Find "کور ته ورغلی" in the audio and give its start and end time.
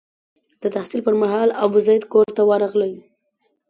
2.11-2.93